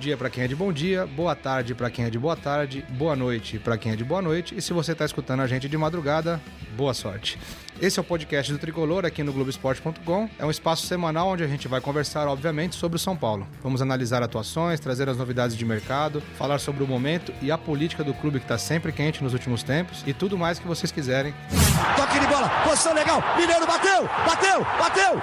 [0.00, 2.82] Dia para quem é de bom dia, boa tarde para quem é de boa tarde,
[2.88, 4.56] boa noite para quem é de boa noite.
[4.56, 6.40] E se você está escutando a gente de madrugada,
[6.74, 7.38] boa sorte.
[7.78, 10.30] Esse é o podcast do Tricolor aqui no Globoesporte.com.
[10.38, 13.46] É um espaço semanal onde a gente vai conversar, obviamente, sobre o São Paulo.
[13.62, 18.02] Vamos analisar atuações, trazer as novidades de mercado, falar sobre o momento e a política
[18.02, 21.34] do clube que está sempre quente nos últimos tempos e tudo mais que vocês quiserem.
[21.94, 25.22] Toque de bola, posição legal, Mineiro bateu, bateu, bateu!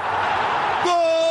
[0.84, 1.27] Gol!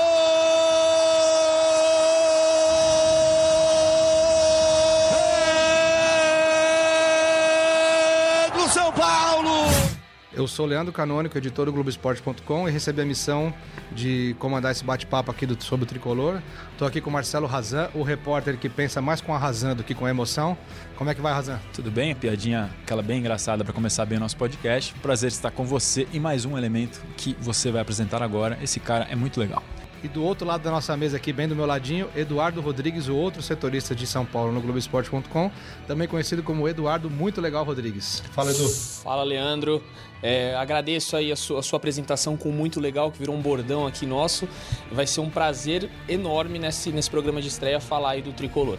[10.37, 13.55] Eu sou Leandro Canônico, editor do Globoesporte.com e recebi a missão
[13.91, 16.43] de comandar esse bate-papo aqui do, sobre o tricolor.
[16.73, 19.83] Estou aqui com o Marcelo Razan, o repórter que pensa mais com a razão do
[19.83, 20.55] que com a emoção.
[20.95, 21.59] Como é que vai, Razan?
[21.73, 22.15] Tudo bem?
[22.15, 24.93] Piadinha, aquela bem engraçada para começar bem o nosso podcast.
[25.01, 28.59] Prazer estar com você e mais um elemento que você vai apresentar agora.
[28.63, 29.63] Esse cara é muito legal.
[30.07, 33.17] E do outro lado da nossa mesa aqui, bem do meu ladinho, Eduardo Rodrigues, o
[33.17, 35.51] outro setorista de São Paulo no Globoesporte.com,
[35.85, 38.23] também conhecido como Eduardo Muito Legal Rodrigues.
[38.31, 38.69] Fala, Edu.
[38.69, 39.83] Fala, Leandro.
[40.23, 43.85] É, agradeço aí a sua, a sua, apresentação com muito legal, que virou um bordão
[43.85, 44.49] aqui nosso.
[44.93, 48.79] Vai ser um prazer enorme nesse, nesse programa de estreia falar aí do Tricolor.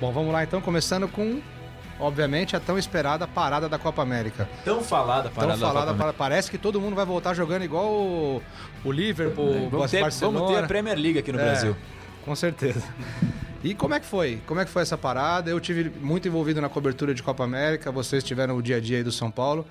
[0.00, 1.40] Bom, vamos lá então, começando com
[1.98, 4.48] obviamente, a tão esperada parada da Copa América.
[4.64, 7.86] Tão falada parada tão falada, da Copa Parece que todo mundo vai voltar jogando igual
[7.86, 8.42] o,
[8.84, 10.38] o Liverpool, vamos, ter, Barcelona.
[10.38, 11.76] vamos ter a Premier League aqui no é, Brasil.
[12.24, 12.82] Com certeza.
[13.64, 14.40] E como é que foi?
[14.44, 15.48] Como é que foi essa parada?
[15.48, 18.96] Eu tive muito envolvido na cobertura de Copa América, vocês tiveram o dia a dia
[18.96, 19.64] aí do São Paulo.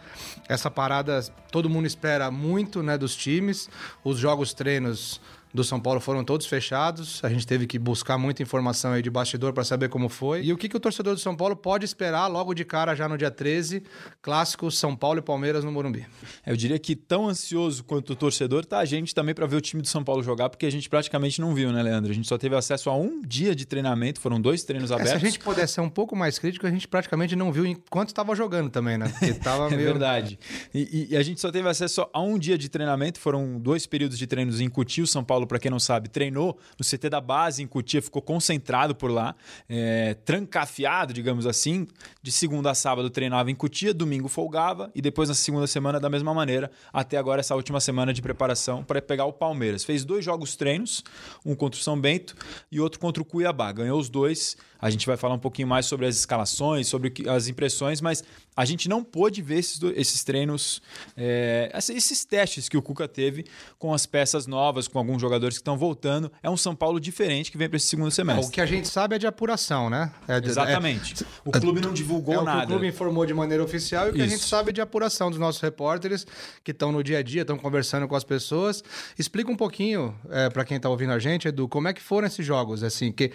[0.47, 3.69] Essa parada, todo mundo espera muito, né, dos times.
[4.01, 5.19] Os jogos treinos
[5.53, 7.23] do São Paulo foram todos fechados.
[7.23, 10.43] A gente teve que buscar muita informação aí de bastidor para saber como foi.
[10.43, 13.07] E o que, que o torcedor do São Paulo pode esperar logo de cara, já
[13.07, 13.83] no dia 13,
[14.21, 16.05] clássico São Paulo e Palmeiras no Morumbi?
[16.45, 19.61] Eu diria que tão ansioso quanto o torcedor tá a gente também para ver o
[19.61, 22.11] time do São Paulo jogar, porque a gente praticamente não viu, né, Leandro?
[22.11, 25.13] A gente só teve acesso a um dia de treinamento, foram dois treinos abertos.
[25.13, 27.65] É, se a gente pudesse ser um pouco mais crítico, a gente praticamente não viu
[27.65, 29.09] enquanto estava jogando também, né?
[29.09, 29.81] Porque tava é meio...
[29.81, 30.39] É verdade.
[30.73, 34.17] E, e, a gente só teve acesso a um dia de treinamento, foram dois períodos
[34.17, 37.21] de treinos em Cuti, o São Paulo, para quem não sabe, treinou no CT da
[37.21, 39.35] base em Cutia, ficou concentrado por lá,
[39.69, 41.87] é, trancafiado, digamos assim.
[42.21, 46.09] De segunda a sábado treinava em Cutia, domingo folgava e depois na segunda semana da
[46.09, 49.83] mesma maneira, até agora essa última semana de preparação para pegar o Palmeiras.
[49.83, 51.03] Fez dois jogos treinos,
[51.45, 52.35] um contra o São Bento
[52.71, 53.71] e outro contra o Cuiabá.
[53.71, 54.57] Ganhou os dois.
[54.81, 58.23] A gente vai falar um pouquinho mais sobre as escalações, sobre as impressões, mas
[58.55, 60.81] a gente não pôde ver esses, esses treinos,
[61.15, 63.45] é, esses testes que o Cuca teve
[63.77, 66.31] com as peças novas, com alguns jogadores que estão voltando.
[66.41, 68.47] É um São Paulo diferente que vem para esse segundo semestre.
[68.47, 70.11] O que a gente sabe é de apuração, né?
[70.27, 71.23] É de, Exatamente.
[71.23, 72.61] É, o clube não divulgou é, nada.
[72.61, 74.27] O o clube informou de maneira oficial e o que Isso.
[74.27, 76.25] a gente sabe é de apuração dos nossos repórteres
[76.63, 78.83] que estão no dia a dia, estão conversando com as pessoas.
[79.17, 82.27] Explica um pouquinho é, para quem está ouvindo a gente, Edu, como é que foram
[82.27, 83.31] esses jogos, assim, que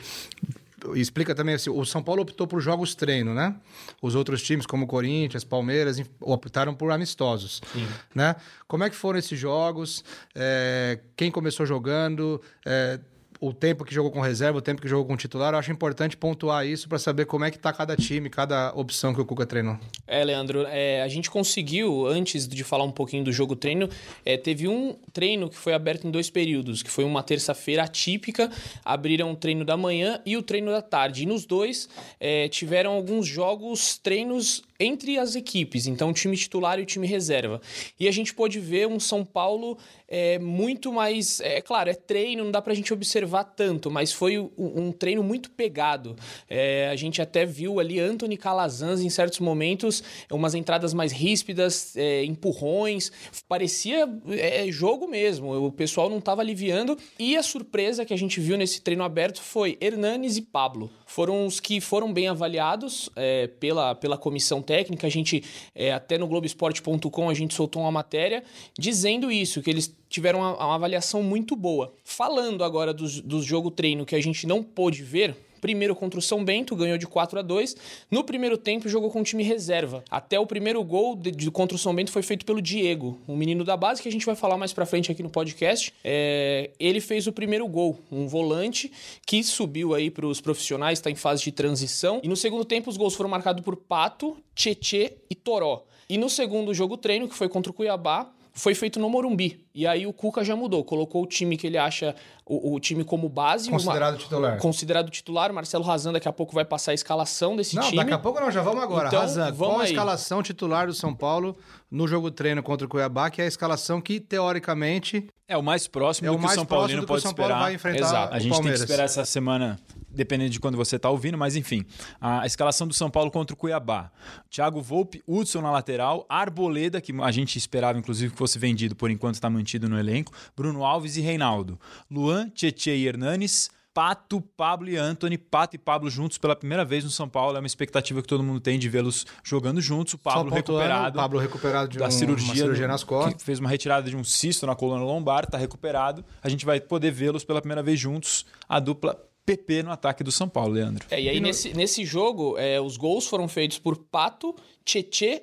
[0.94, 3.54] explica também assim, o São Paulo optou por jogos treino, né?
[4.00, 7.87] Os outros times, como Corinthians, Palmeiras, optaram por amistosos, Sim.
[8.14, 8.37] né?
[8.69, 10.04] Como é que foram esses jogos?
[10.34, 12.41] É, quem começou jogando?
[12.65, 13.00] É,
[13.41, 16.16] o tempo que jogou com reserva, o tempo que jogou com titular, eu acho importante
[16.16, 19.47] pontuar isso para saber como é que tá cada time, cada opção que o Cuca
[19.47, 19.78] treinou.
[20.06, 23.88] É, Leandro, é, a gente conseguiu, antes de falar um pouquinho do jogo treino,
[24.24, 28.50] é, teve um treino que foi aberto em dois períodos, que foi uma terça-feira atípica,
[28.84, 31.22] abriram o treino da manhã e o treino da tarde.
[31.22, 36.87] E nos dois é, tiveram alguns jogos, treinos entre as equipes, então time titular e
[36.87, 37.60] time reserva.
[37.98, 39.78] E a gente pôde ver um São Paulo
[40.09, 41.41] é, muito mais.
[41.41, 45.22] É claro, é treino, não dá pra gente observar tanto, mas foi um, um treino
[45.22, 46.16] muito pegado.
[46.48, 51.97] É, a gente até viu ali Anthony Calazans em certos momentos, umas entradas mais ríspidas,
[51.97, 53.10] é, empurrões,
[53.48, 55.66] parecia é, jogo mesmo.
[55.66, 56.97] O pessoal não estava aliviando.
[57.19, 60.91] E a surpresa que a gente viu nesse treino aberto foi Hernanes e Pablo.
[61.06, 65.07] Foram os que foram bem avaliados é, pela, pela comissão técnica.
[65.07, 65.42] A gente,
[65.74, 68.42] é, até no Globoesporte.com, a gente soltou uma matéria
[68.78, 71.95] dizendo isso, que eles tiveram uma, uma avaliação muito boa.
[72.04, 75.36] Falando agora dos, dos jogo treino que a gente não pôde ver,
[75.66, 77.77] Primeiro contra o São Bento, ganhou de 4 a 2
[78.09, 80.04] No primeiro tempo, jogou com o time reserva.
[80.09, 83.34] Até o primeiro gol de, de, contra o São Bento foi feito pelo Diego, um
[83.34, 85.92] menino da base que a gente vai falar mais pra frente aqui no podcast.
[86.04, 88.92] É, ele fez o primeiro gol, um volante
[89.27, 92.21] que subiu aí para os profissionais, está em fase de transição.
[92.22, 95.84] E no segundo tempo, os gols foram marcados por Pato, Tietê e Toró.
[96.09, 99.66] E no segundo jogo treino, que foi contra o Cuiabá, foi feito no Morumbi.
[99.77, 103.05] E aí o Cuca já mudou, colocou o time que ele acha o, o time
[103.05, 103.69] como base.
[103.69, 104.57] Considerado uma, titular.
[104.59, 105.53] Considerado titular.
[105.53, 107.97] Marcelo Razan daqui a pouco vai passar a escalação desse não, time.
[107.97, 109.09] Não, daqui a pouco não, já vamos agora.
[109.09, 111.55] Então, Razan, vamos qual a escalação titular do São Paulo
[111.91, 115.28] no jogo treino contra o Cuiabá, que é a escalação que, teoricamente...
[115.49, 117.49] É o mais próximo é do que o São Paulino pode São esperar.
[117.51, 118.34] Paulo vai enfrentar Exato.
[118.34, 119.78] A gente tem que esperar essa semana
[120.11, 121.84] dependendo de quando você está ouvindo, mas enfim.
[122.21, 124.11] A escalação do São Paulo contra o Cuiabá.
[124.51, 129.11] Thiago Volpe, Hudson na lateral, Arboleda, que a gente esperava inclusive que fosse vendido, por
[129.11, 131.78] enquanto está mantido no elenco, Bruno Alves e Reinaldo.
[132.10, 137.03] Luan, Tietê e Hernanes, Pato, Pablo e Anthony, Pato e Pablo juntos pela primeira vez
[137.03, 137.57] no São Paulo.
[137.57, 140.13] É uma expectativa que todo mundo tem de vê-los jogando juntos.
[140.13, 141.16] O Pablo recuperado.
[141.16, 143.42] O Pablo recuperado de da um, cirurgia, cirurgia nas costas.
[143.42, 146.22] fez uma retirada de um cisto na coluna lombar, está recuperado.
[146.42, 148.45] A gente vai poder vê-los pela primeira vez juntos.
[148.68, 151.07] A dupla PP no ataque do São Paulo, Leandro.
[151.10, 151.47] É, e aí, e no...
[151.47, 154.54] nesse, nesse jogo, é, os gols foram feitos por Pato,
[154.84, 155.42] Tietê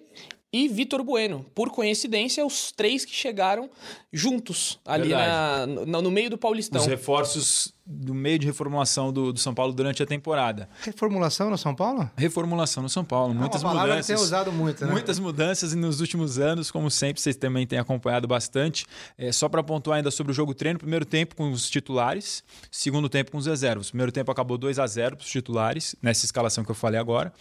[0.54, 1.44] e Vitor Bueno.
[1.56, 3.68] Por coincidência, os três que chegaram
[4.12, 6.80] juntos ali na, no, no meio do Paulistão.
[6.80, 10.70] Os reforços do meio de reformulação do, do, São Paulo durante a temporada.
[10.82, 12.10] Reformulação no São Paulo?
[12.16, 13.34] Reformulação no São Paulo.
[13.34, 14.08] É muitas uma mudanças.
[14.08, 14.92] Que tem usado muito, né?
[14.92, 18.86] Muitas mudanças nos últimos anos, como sempre, vocês também têm acompanhado bastante.
[19.18, 22.42] É, só para pontuar ainda sobre o jogo treino, primeiro tempo com os titulares,
[22.72, 23.90] segundo tempo com os reservas.
[23.90, 27.34] Primeiro tempo acabou 2 a 0 para os titulares, nessa escalação que eu falei agora.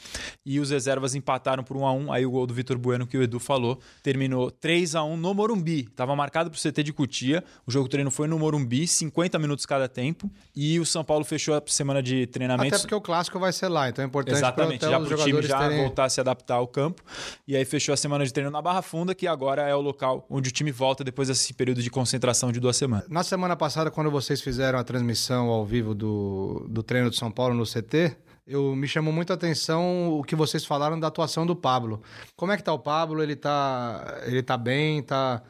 [0.45, 3.17] E os reservas empataram por 1 a 1 Aí o gol do Vitor Bueno, que
[3.17, 5.83] o Edu falou, terminou 3 a 1 no Morumbi.
[5.83, 7.45] Estava marcado para o CT de Cutia.
[7.65, 10.32] O jogo treino foi no Morumbi, 50 minutos cada tempo.
[10.55, 12.75] E o São Paulo fechou a semana de treinamento.
[12.75, 15.43] Até porque o clássico vai ser lá, então é importante Exatamente, já para o time
[15.43, 15.79] já terem...
[15.79, 17.03] voltar a se adaptar ao campo.
[17.49, 20.27] E aí fechou a semana de treino na Barra Funda, que agora é o local
[20.29, 23.09] onde o time volta depois desse período de concentração de duas semanas.
[23.09, 27.31] Na semana passada, quando vocês fizeram a transmissão ao vivo do, do treino de São
[27.31, 31.47] Paulo no CT, eu me chamou muito a atenção o que vocês falaram da atuação
[31.47, 32.03] do Pablo.
[32.37, 33.23] Como é que tá o Pablo?
[33.23, 35.03] Ele tá, ele tá bem?
[35.03, 35.43] Tá...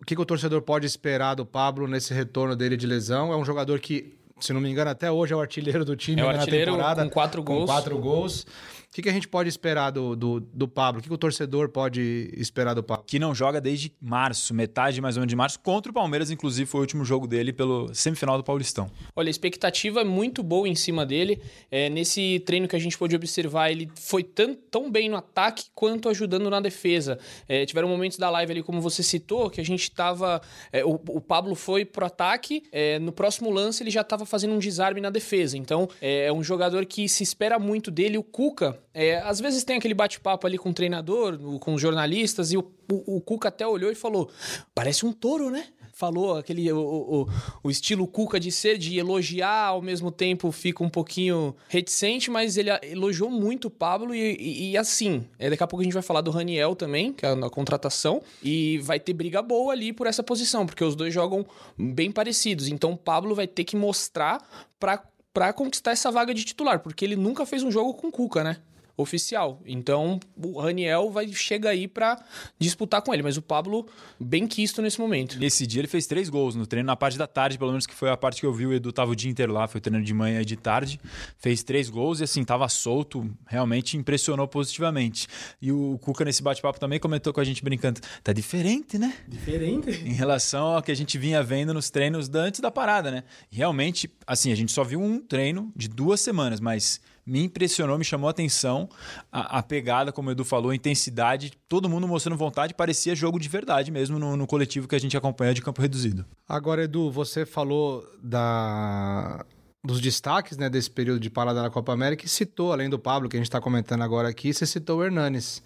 [0.00, 3.32] O que, que o torcedor pode esperar do Pablo nesse retorno dele de lesão?
[3.32, 6.20] É um jogador que se não me engano, até hoje é o artilheiro do time
[6.20, 7.04] é o na artilheiro temporada.
[7.04, 7.60] Com quatro gols.
[7.60, 8.46] Com quatro gols
[8.94, 11.00] que, que a gente pode esperar do, do, do Pablo?
[11.00, 13.04] O que, que o torcedor pode esperar do Pablo?
[13.04, 16.64] Que não joga desde março, metade mais ou menos de março, contra o Palmeiras, inclusive
[16.70, 18.88] foi o último jogo dele pelo semifinal do Paulistão.
[19.16, 21.42] Olha, a expectativa é muito boa em cima dele.
[21.72, 25.64] É, nesse treino que a gente pôde observar, ele foi tão, tão bem no ataque
[25.74, 27.18] quanto ajudando na defesa.
[27.48, 30.40] É, tiveram momentos da live ali, como você citou, que a gente estava.
[30.70, 34.54] É, o, o, Pablo foi pro ataque, é, no próximo lance ele já estava fazendo
[34.54, 35.58] um desarme na defesa.
[35.58, 38.16] Então é, é um jogador que se espera muito dele.
[38.16, 42.52] O Cuca é, às vezes tem aquele bate-papo ali com o treinador, com os jornalistas,
[42.52, 42.60] e o,
[42.90, 44.30] o, o, Cuca até olhou e falou:
[44.72, 45.66] parece um touro, né?
[45.92, 47.28] Falou aquele o,
[47.62, 52.56] o, estilo Cuca de ser, de elogiar, ao mesmo tempo fica um pouquinho reticente, mas
[52.56, 55.24] ele elogiou muito o Pablo e, e, e assim.
[55.38, 58.22] É, daqui a pouco a gente vai falar do Raniel também, que é na contratação,
[58.42, 61.44] e vai ter briga boa ali por essa posição, porque os dois jogam
[61.76, 62.68] bem parecidos.
[62.68, 64.40] Então o Pablo vai ter que mostrar
[64.80, 68.56] para conquistar essa vaga de titular, porque ele nunca fez um jogo com Cuca, né?
[68.96, 69.60] Oficial.
[69.66, 72.22] Então, o Raniel vai chega aí para
[72.58, 73.86] disputar com ele, mas o Pablo
[74.20, 75.42] bem quisto nesse momento.
[75.42, 77.94] Esse dia ele fez três gols no treino, na parte da tarde, pelo menos que
[77.94, 80.04] foi a parte que eu vi, o Edu tava o dia inteiro lá, foi treinando
[80.04, 81.00] de manhã e de tarde,
[81.38, 85.26] fez três gols e assim, tava solto, realmente impressionou positivamente.
[85.60, 89.14] E o Cuca nesse bate-papo também comentou com a gente brincando, tá diferente, né?
[89.26, 89.90] Diferente.
[90.04, 93.24] Em relação ao que a gente vinha vendo nos treinos antes da parada, né?
[93.50, 98.04] realmente, assim, a gente só viu um treino de duas semanas, mas me impressionou, me
[98.04, 98.88] chamou a atenção
[99.32, 103.38] a, a, pegada, como o Edu falou, a intensidade, todo mundo mostrando vontade, parecia jogo
[103.38, 106.24] de verdade mesmo no, no coletivo que a gente acompanha de campo reduzido.
[106.48, 109.44] Agora, Edu, você falou da
[109.84, 113.28] dos destaques né, desse período de parada na Copa América e citou, além do Pablo,
[113.28, 115.62] que a gente está comentando agora aqui, você citou o Hernanes.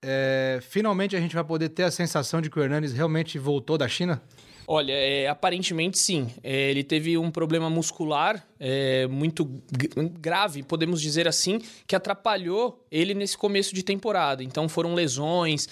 [0.00, 3.76] É, finalmente a gente vai poder ter a sensação de que o Hernanes realmente voltou
[3.76, 4.22] da China?
[4.70, 6.28] Olha, é, aparentemente sim.
[6.44, 9.50] É, ele teve um problema muscular é, muito
[10.20, 14.44] grave, podemos dizer assim, que atrapalhou ele nesse começo de temporada.
[14.44, 15.66] Então foram lesões.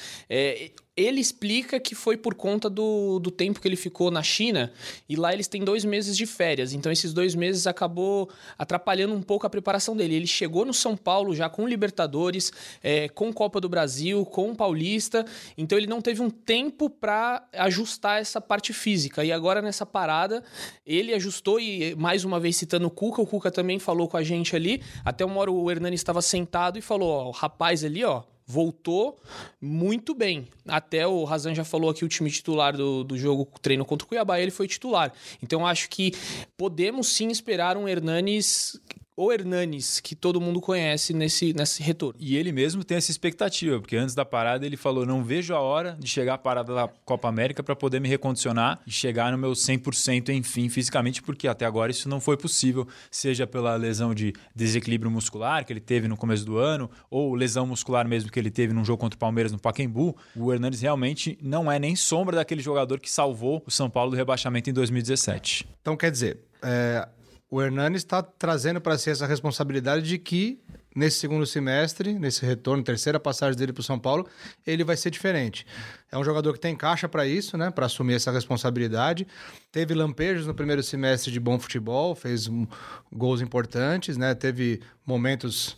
[0.96, 4.72] Ele explica que foi por conta do, do tempo que ele ficou na China
[5.06, 6.72] e lá eles têm dois meses de férias.
[6.72, 10.14] Então, esses dois meses acabou atrapalhando um pouco a preparação dele.
[10.14, 12.50] Ele chegou no São Paulo já com Libertadores,
[12.82, 15.26] é, com Copa do Brasil, com Paulista.
[15.58, 19.22] Então, ele não teve um tempo para ajustar essa parte física.
[19.22, 20.42] E agora, nessa parada,
[20.86, 24.22] ele ajustou e, mais uma vez citando o Cuca, o Cuca também falou com a
[24.22, 24.82] gente ali.
[25.04, 29.18] Até uma hora o Hernani estava sentado e falou: ó, o rapaz ali, ó voltou
[29.60, 30.46] muito bem.
[30.66, 34.08] Até o Razan já falou aqui o time titular do, do jogo treino contra o
[34.08, 35.12] Cuiabá, ele foi titular.
[35.42, 36.12] Então acho que
[36.56, 38.80] podemos sim esperar um Hernanes
[39.16, 42.14] o Hernanes, que todo mundo conhece nesse, nesse retorno.
[42.20, 45.60] E ele mesmo tem essa expectativa, porque antes da parada ele falou: não vejo a
[45.60, 49.38] hora de chegar à parada da Copa América para poder me recondicionar e chegar no
[49.38, 54.34] meu 100% enfim, fisicamente, porque até agora isso não foi possível, seja pela lesão de
[54.54, 58.50] desequilíbrio muscular que ele teve no começo do ano, ou lesão muscular mesmo que ele
[58.50, 60.14] teve num jogo contra o Palmeiras no Pacaembu.
[60.34, 64.16] O Hernanes realmente não é nem sombra daquele jogador que salvou o São Paulo do
[64.16, 65.66] rebaixamento em 2017.
[65.80, 67.08] Então quer dizer, é,
[67.50, 70.60] o Hernani está trazendo para si essa responsabilidade de que
[70.94, 74.26] nesse segundo semestre, nesse retorno, terceira passagem dele para o São Paulo,
[74.66, 75.66] ele vai ser diferente.
[76.10, 77.70] É um jogador que tem caixa para isso, né?
[77.70, 79.26] Para assumir essa responsabilidade.
[79.70, 82.66] Teve lampejos no primeiro semestre de bom futebol, fez um,
[83.12, 84.34] gols importantes, né?
[84.34, 85.76] Teve momentos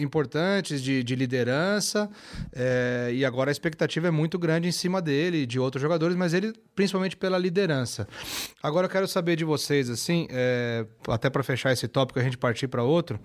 [0.00, 2.10] importantes de, de liderança
[2.52, 6.34] é, e agora a expectativa é muito grande em cima dele de outros jogadores, mas
[6.34, 8.08] ele principalmente pela liderança.
[8.62, 12.38] Agora eu quero saber de vocês, assim, é, até para fechar esse tópico a gente
[12.38, 13.20] partir para outro,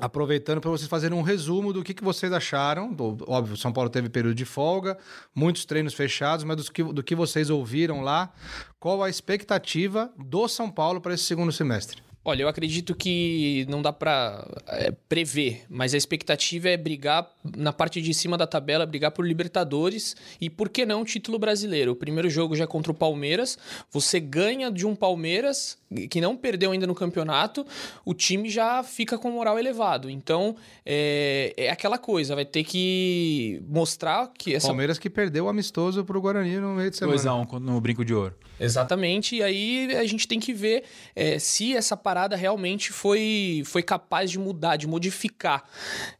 [0.00, 2.94] aproveitando para vocês fazerem um resumo do que, que vocês acharam.
[3.26, 4.96] Óbvio, São Paulo teve período de folga,
[5.34, 8.32] muitos treinos fechados, mas do que, do que vocês ouviram lá,
[8.78, 12.03] qual a expectativa do São Paulo para esse segundo semestre?
[12.26, 17.70] Olha, eu acredito que não dá para é, prever, mas a expectativa é brigar na
[17.70, 21.92] parte de cima da tabela, brigar por Libertadores e por que não título brasileiro.
[21.92, 23.58] O primeiro jogo já é contra o Palmeiras,
[23.90, 25.76] você ganha de um Palmeiras
[26.10, 27.64] que não perdeu ainda no campeonato,
[28.06, 30.08] o time já fica com moral elevado.
[30.08, 35.48] Então é, é aquela coisa, vai ter que mostrar que essa Palmeiras que perdeu o
[35.48, 37.16] amistoso para o Guarani no meio de semana.
[37.16, 38.34] 2 a 1 no brinco de ouro.
[38.58, 40.84] Exatamente, e aí a gente tem que ver
[41.14, 45.64] é, se essa parada realmente foi, foi capaz de mudar, de modificar.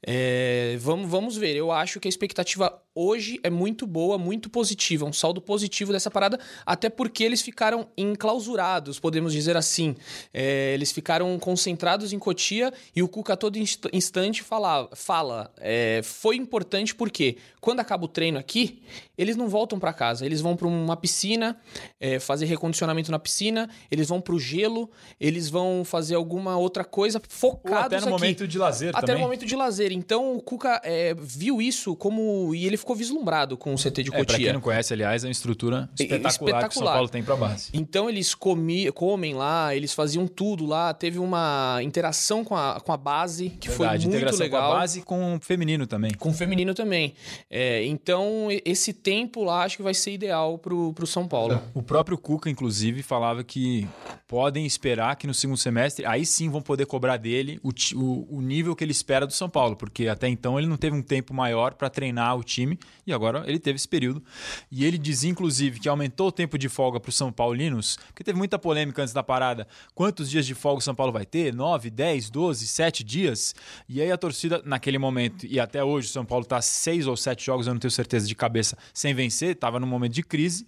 [0.04, 1.54] É, vamos, vamos ver.
[1.54, 6.10] Eu acho que a expectativa hoje é muito boa, muito positiva, um saldo positivo dessa
[6.10, 9.96] parada, até porque eles ficaram enclausurados, podemos dizer assim.
[10.32, 13.58] É, eles ficaram concentrados em Cotia e o Cuca todo
[13.92, 18.82] instante fala, fala é, foi importante porque quando acaba o treino aqui,
[19.16, 21.58] eles não voltam para casa, eles vão para uma piscina,
[21.98, 24.90] é, fazer recondicionamento na piscina, eles vão para o gelo,
[25.20, 28.10] eles vão fazer alguma outra coisa focados Ou até no aqui.
[28.10, 29.14] momento de lazer até também.
[29.16, 29.92] no momento de lazer.
[29.92, 34.10] Então o Cuca é, viu isso como e ele ficou vislumbrado com o CT de
[34.10, 34.22] Cotia.
[34.22, 36.68] É, pra quem não conhece, aliás, é uma estrutura espetacular, espetacular.
[36.68, 37.70] que o São Paulo tem pra base.
[37.72, 42.92] Então eles comi, comem lá, eles faziam tudo lá, teve uma interação com a, com
[42.92, 44.68] a base, que Verdade, foi muito legal.
[44.68, 46.12] com a base e com o feminino também.
[46.14, 47.14] Com o feminino também.
[47.50, 51.60] É, então, esse tempo lá acho que vai ser ideal pro, pro São Paulo.
[51.74, 53.86] O próprio Cuca, inclusive, falava que
[54.26, 58.40] podem esperar que no segundo semestre, aí sim vão poder cobrar dele o, o, o
[58.40, 61.32] nível que ele espera do São Paulo, porque até então ele não teve um tempo
[61.32, 64.22] maior para treinar o time time e agora ele teve esse período.
[64.70, 68.24] E ele dizia, inclusive, que aumentou o tempo de folga para os São Paulinos, porque
[68.24, 69.66] teve muita polêmica antes da parada.
[69.94, 71.52] Quantos dias de folga o São Paulo vai ter?
[71.52, 73.54] 9, 10, 12, 7 dias?
[73.88, 77.16] E aí a torcida, naquele momento, e até hoje, o São Paulo está seis ou
[77.16, 80.66] sete jogos, eu não tenho certeza de cabeça, sem vencer, estava num momento de crise.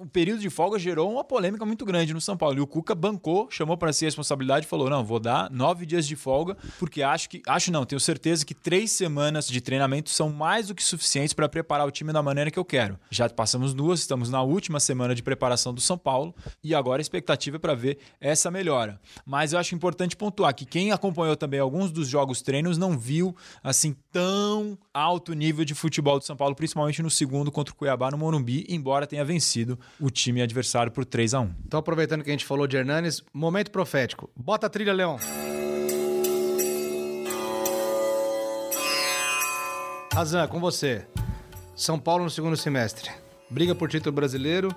[0.00, 2.58] o período de folga gerou uma polêmica muito grande no São Paulo.
[2.58, 5.86] E o Cuca bancou, chamou para si a responsabilidade e falou: não, vou dar nove
[5.86, 7.40] dias de folga, porque acho que.
[7.46, 11.48] Acho não, tenho certeza que três semanas de treinamento são mais do que suficientes para
[11.48, 12.98] preparar o time da maneira que eu quero.
[13.10, 17.02] Já passamos duas, estamos na última semana de preparação do São Paulo e agora a
[17.02, 19.00] expectativa é para ver essa melhora.
[19.24, 23.36] Mas eu acho importante pontuar que quem acompanhou também alguns dos jogos treinos não viu
[23.62, 28.10] assim tão alto nível de futebol do São Paulo, principalmente no segundo contra o Cuiabá
[28.10, 30.57] no Morumbi, embora tenha vencido o time adversário
[30.90, 31.54] por 3 a 1.
[31.66, 34.30] Então aproveitando que a gente falou de Hernanes, momento profético.
[34.36, 35.18] Bota a trilha, Leão.
[40.12, 41.06] Razan, com você.
[41.76, 43.10] São Paulo no segundo semestre.
[43.48, 44.74] Briga por título brasileiro,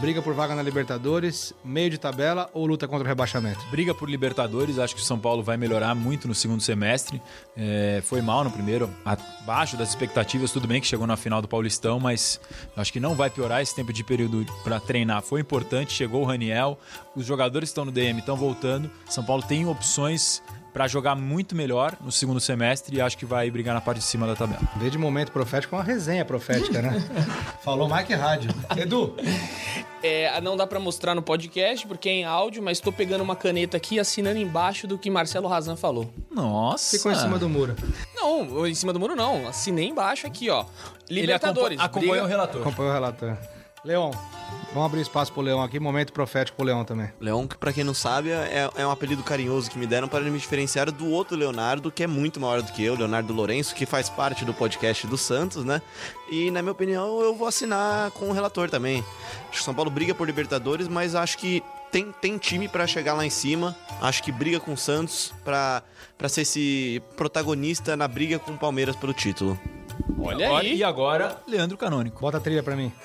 [0.00, 3.58] briga por vaga na Libertadores, meio de tabela ou luta contra o rebaixamento?
[3.70, 7.20] Briga por Libertadores, acho que o São Paulo vai melhorar muito no segundo semestre.
[7.56, 11.48] É, foi mal no primeiro, abaixo das expectativas, tudo bem que chegou na final do
[11.48, 12.40] Paulistão, mas
[12.76, 15.22] acho que não vai piorar esse tempo de período para treinar.
[15.22, 16.78] Foi importante, chegou o Raniel,
[17.16, 18.90] os jogadores estão no DM, estão voltando.
[19.08, 23.50] São Paulo tem opções para jogar muito melhor no segundo semestre e acho que vai
[23.50, 24.60] brigar na parte de cima da tabela.
[24.76, 27.04] Desde de momento profético, uma resenha profética, né?
[27.64, 28.50] Falou Mike Rádio.
[28.76, 29.16] Edu.
[30.02, 33.34] É, não dá para mostrar no podcast porque é em áudio, mas estou pegando uma
[33.34, 36.08] caneta aqui assinando embaixo do que Marcelo Razan falou.
[36.30, 36.96] Nossa.
[36.96, 37.74] Ficou em cima do muro.
[38.14, 39.48] Não, em cima do muro não.
[39.48, 40.64] Assinei embaixo aqui, ó.
[41.10, 41.78] Libertadores.
[41.78, 42.60] Ele acompanha, o relator.
[42.60, 43.36] Acompanha o relator.
[43.84, 44.10] Leon,
[44.72, 47.10] vamos abrir espaço pro Leão aqui, momento profético pro Leão também.
[47.20, 50.20] Leão, que pra quem não sabe, é, é um apelido carinhoso que me deram para
[50.20, 53.86] me diferenciar do outro Leonardo, que é muito maior do que eu, Leonardo Lourenço, que
[53.86, 55.80] faz parte do podcast do Santos, né?
[56.30, 59.04] E, na minha opinião, eu vou assinar com o relator também.
[59.48, 63.14] Acho que São Paulo briga por Libertadores, mas acho que tem, tem time para chegar
[63.14, 63.76] lá em cima.
[64.00, 65.82] Acho que briga com o Santos para
[66.28, 69.58] ser esse protagonista na briga com o Palmeiras pelo título.
[70.16, 70.76] Olha aí.
[70.76, 72.20] E agora, Leandro Canônico.
[72.20, 72.92] Bota a trilha pra mim.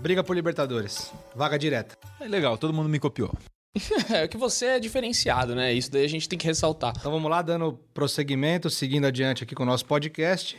[0.00, 1.12] Briga por Libertadores.
[1.34, 1.96] Vaga direta.
[2.20, 3.32] É legal, todo mundo me copiou.
[4.10, 5.72] é que você é diferenciado, né?
[5.72, 6.94] Isso daí a gente tem que ressaltar.
[6.98, 10.56] Então vamos lá, dando prosseguimento, seguindo adiante aqui com o nosso podcast.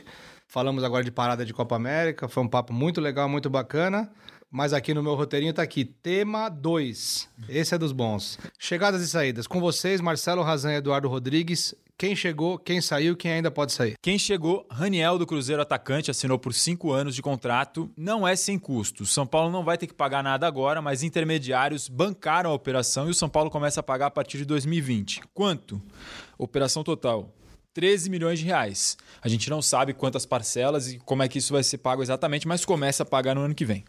[0.47, 4.11] Falamos agora de parada de Copa América, foi um papo muito legal, muito bacana.
[4.51, 7.29] mas aqui no meu roteirinho tá aqui, tema 2.
[7.47, 8.37] Esse é dos bons.
[8.59, 9.47] Chegadas e saídas.
[9.47, 11.73] Com vocês, Marcelo Razan e Eduardo Rodrigues.
[12.01, 13.93] Quem chegou, quem saiu, quem ainda pode sair.
[14.01, 17.91] Quem chegou, Raniel do Cruzeiro atacante, assinou por cinco anos de contrato.
[17.95, 19.05] Não é sem custo.
[19.05, 23.11] São Paulo não vai ter que pagar nada agora, mas intermediários bancaram a operação e
[23.11, 25.21] o São Paulo começa a pagar a partir de 2020.
[25.31, 25.79] Quanto?
[26.39, 27.31] Operação total.
[27.71, 28.97] 13 milhões de reais.
[29.21, 32.47] A gente não sabe quantas parcelas e como é que isso vai ser pago exatamente,
[32.47, 33.85] mas começa a pagar no ano que vem.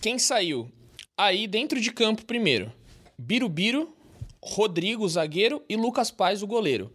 [0.00, 0.70] Quem saiu?
[1.16, 2.70] Aí dentro de campo primeiro.
[3.18, 3.92] Birubiru,
[4.40, 6.92] Rodrigo, zagueiro, e Lucas Paz, o goleiro.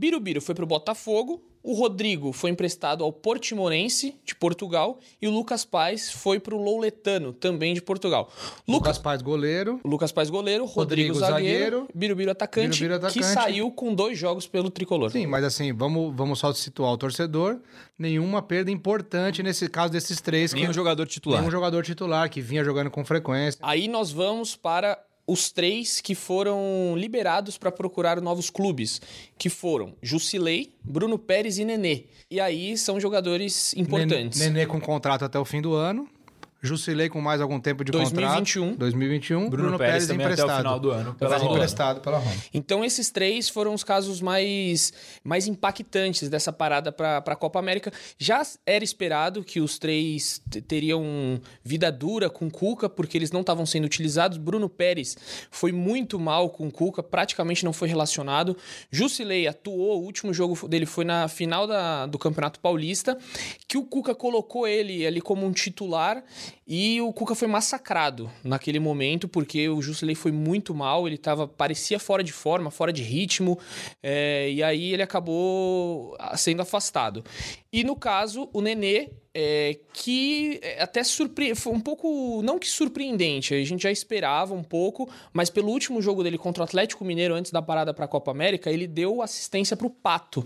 [0.00, 5.30] Birubiru foi para o Botafogo, o Rodrigo foi emprestado ao Portimonense, de Portugal, e o
[5.30, 8.32] Lucas Paz foi para o Louletano, também de Portugal.
[8.66, 9.78] Lucas Paz, goleiro.
[9.84, 10.64] Lucas Paz, goleiro.
[10.64, 11.76] Rodrigo, Rodrigo, zagueiro.
[11.76, 11.88] zagueiro.
[11.94, 13.18] Birubiru atacante, Birubiru atacante.
[13.18, 15.10] que saiu com dois jogos pelo Tricolor.
[15.10, 17.58] Sim, mas assim, vamos, vamos só situar o torcedor.
[17.98, 20.54] Nenhuma perda importante nesse caso desses três.
[20.54, 21.40] Nenhum que, jogador titular.
[21.40, 23.60] nenhum jogador titular que vinha jogando com frequência.
[23.62, 24.98] Aí nós vamos para
[25.30, 29.00] os três que foram liberados para procurar novos clubes,
[29.38, 32.06] que foram Jusilei, Bruno Pérez e Nenê.
[32.28, 34.40] E aí são jogadores importantes.
[34.40, 36.08] Nenê com contrato até o fim do ano.
[36.62, 38.62] Jusilei com mais algum tempo de 2021.
[38.62, 38.78] contrato.
[38.78, 39.48] 2021.
[39.50, 41.14] Bruno, Pérez, também até o final do ano.
[41.14, 41.54] Pela Roma.
[41.54, 42.34] emprestado pela Roma.
[42.52, 44.92] Então esses três foram os casos mais,
[45.24, 47.92] mais impactantes dessa parada para a Copa América.
[48.18, 53.40] Já era esperado que os três teriam vida dura com o Cuca, porque eles não
[53.40, 54.36] estavam sendo utilizados.
[54.38, 55.16] Bruno Pérez
[55.50, 58.56] foi muito mal com o Cuca, praticamente não foi relacionado.
[58.90, 63.16] Jusilei atuou, o último jogo dele foi na final da- do Campeonato Paulista,
[63.66, 66.22] que o Cuca colocou ele ali como um titular
[66.66, 71.46] e o Cuca foi massacrado naquele momento, porque o Jusilei foi muito mal, ele tava,
[71.46, 73.58] parecia fora de forma, fora de ritmo,
[74.02, 77.24] é, e aí ele acabou ah, sendo afastado.
[77.72, 81.54] E no caso, o Nenê, é, que é, até surpre...
[81.54, 86.02] foi um pouco, não que surpreendente, a gente já esperava um pouco, mas pelo último
[86.02, 89.22] jogo dele contra o Atlético Mineiro, antes da parada para a Copa América, ele deu
[89.22, 90.44] assistência pro Pato.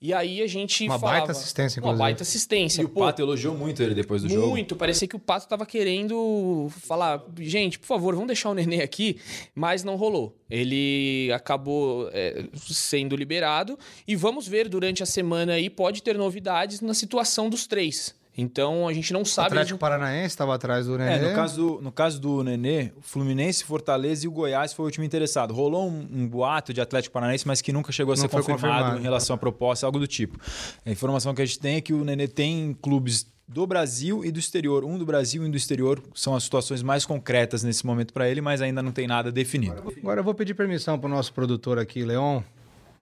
[0.00, 1.18] E aí a gente Uma falava...
[1.18, 2.02] baita assistência, Uma inclusive.
[2.02, 2.82] baita assistência.
[2.82, 4.48] E o Pô, Pato elogiou muito ele depois do jogo.
[4.48, 8.82] muito, parecia que o Pato tava querendo falar, gente, por favor, vamos deixar o Nenê
[8.82, 9.18] aqui,
[9.54, 10.36] mas não rolou.
[10.54, 16.80] Ele acabou é, sendo liberado e vamos ver durante a semana aí, pode ter novidades
[16.80, 18.14] na situação dos três.
[18.36, 19.48] Então a gente não O sabe.
[19.48, 21.28] Atlético Paranaense estava atrás do É, Nenê.
[21.30, 24.86] no caso, do, no caso do Nenê, o Fluminense, Fortaleza e o Goiás foi o
[24.86, 25.54] último interessado.
[25.54, 28.60] Rolou um, um boato de Atlético Paranaense, mas que nunca chegou a Não ser confirmado,
[28.62, 28.98] confirmado.
[28.98, 30.36] em relação à proposta, algo do tipo.
[30.84, 34.30] A informação que a gente tem é que o Nenê tem clubes do Brasil e
[34.30, 34.84] do exterior.
[34.84, 38.28] Um do Brasil e um do exterior são as situações mais concretas nesse momento para
[38.28, 39.92] ele, mas ainda não tem nada definido.
[39.98, 42.42] Agora eu vou pedir permissão para o nosso produtor aqui, Leon,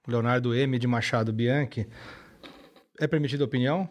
[0.07, 0.79] Leonardo M.
[0.79, 1.87] de Machado Bianchi.
[3.01, 3.89] É permitida opinião?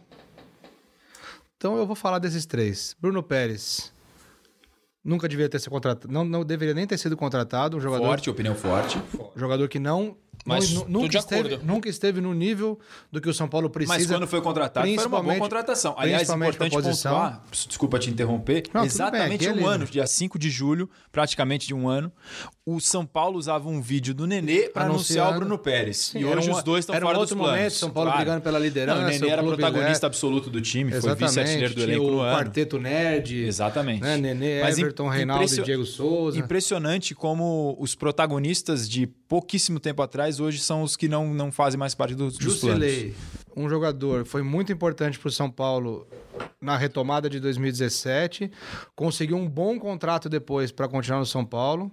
[1.58, 2.96] Então eu vou falar desses três.
[3.00, 3.94] Bruno Pérez.
[5.04, 6.14] Nunca devia ter sido contratado.
[6.14, 7.78] Não, não deveria nem ter sido contratado.
[7.78, 9.00] Um jogador, Forte, opinião forte.
[9.36, 10.16] jogador que não.
[10.44, 12.80] Mas tô nunca, de esteve, nunca esteve no nível
[13.12, 13.96] do que o São Paulo precisa.
[13.96, 15.94] Mas quando foi contratado, foi uma boa contratação.
[15.96, 17.12] Aliás, importante posição.
[17.14, 19.70] pontuar, desculpa te interromper, Não, exatamente bem, é um livre.
[19.72, 22.12] ano, dia 5 de julho, praticamente de um ano,
[22.66, 25.36] o São Paulo usava um vídeo do Nenê para anunciar o.
[25.36, 25.98] Bruno Pérez.
[25.98, 27.60] Sim, e hoje um- os dois estão um fora outro dos planos.
[27.60, 30.10] momento, São Paulo brigando pela liderança, Não, o Nenê o era protagonista né?
[30.10, 31.28] absoluto do time, foi Exatamente.
[31.30, 32.38] vice-artilheiro do elenco o no ano.
[32.40, 33.44] Quarteto Nerd.
[33.46, 34.02] Exatamente.
[34.02, 34.18] Né?
[34.18, 36.38] Nenê, Mas Everton, Reinaldo impressio- e Diego Souza.
[36.38, 41.80] Impressionante como os protagonistas de pouquíssimo tempo atrás hoje são os que não, não fazem
[41.80, 42.84] mais parte dos, dos planos.
[42.84, 43.15] Jusilei,
[43.56, 46.08] um jogador, foi muito importante para o São Paulo
[46.60, 48.51] na retomada de 2017.
[48.95, 51.91] Conseguiu um bom contrato depois para continuar no São Paulo.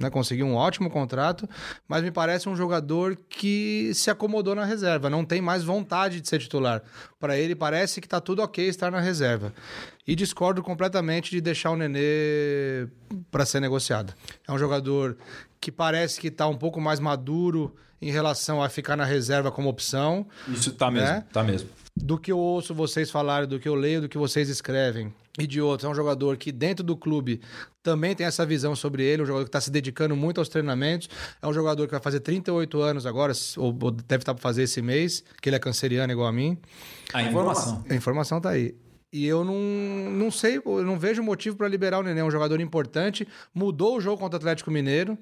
[0.00, 1.46] Né, conseguiu um ótimo contrato,
[1.86, 6.26] mas me parece um jogador que se acomodou na reserva, não tem mais vontade de
[6.28, 6.82] ser titular.
[7.18, 9.52] Para ele parece que está tudo ok estar na reserva.
[10.06, 12.88] E discordo completamente de deixar o Nenê
[13.30, 14.14] para ser negociado.
[14.48, 15.18] É um jogador
[15.60, 19.68] que parece que está um pouco mais maduro em relação a ficar na reserva como
[19.68, 21.24] opção Isso tá mesmo, Né?
[21.30, 21.68] tá mesmo.
[21.94, 25.12] do que eu ouço vocês falarem, do que eu leio, do que vocês escrevem.
[25.38, 27.40] E de outros, é um jogador que dentro do clube
[27.82, 31.08] também tem essa visão sobre ele, um jogador que está se dedicando muito aos treinamentos.
[31.40, 34.64] É um jogador que vai fazer 38 anos agora, ou ou deve estar para fazer
[34.64, 36.58] esse mês, que ele é canceriano igual a mim.
[37.14, 37.84] A informação.
[37.88, 38.74] A informação tá aí.
[39.12, 39.54] E eu não,
[40.12, 42.20] não sei, eu não vejo motivo para liberar o Nenê.
[42.20, 45.18] É um jogador importante, mudou o jogo contra o Atlético Mineiro,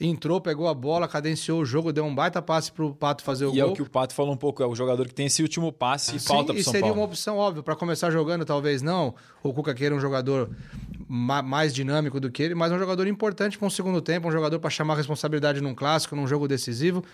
[0.00, 3.54] entrou, pegou a bola, cadenciou o jogo, deu um baita passe pro Pato fazer o
[3.54, 3.72] E é gol.
[3.72, 6.16] o que o Pato falou um pouco, é o jogador que tem esse último passe
[6.16, 7.00] e Sim, falta pro e São seria Paulo.
[7.00, 9.14] uma opção óbvia para começar jogando, talvez não.
[9.42, 10.50] O Cuca queira um jogador
[11.08, 14.32] ma- mais dinâmico do que ele, mas um jogador importante para um segundo tempo, um
[14.32, 17.04] jogador para chamar responsabilidade num clássico, num jogo decisivo.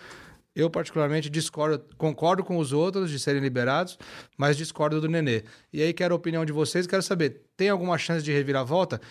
[0.55, 3.97] Eu, particularmente, discordo, concordo com os outros de serem liberados,
[4.37, 5.43] mas discordo do Nenê.
[5.73, 9.01] E aí, quero a opinião de vocês, quero saber: tem alguma chance de reviravolta?